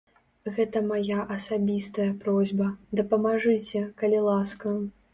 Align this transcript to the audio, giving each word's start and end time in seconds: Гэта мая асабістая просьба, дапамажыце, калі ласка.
Гэта 0.55 0.81
мая 0.91 1.19
асабістая 1.35 2.09
просьба, 2.25 2.73
дапамажыце, 3.03 3.87
калі 4.05 4.29
ласка. 4.31 4.67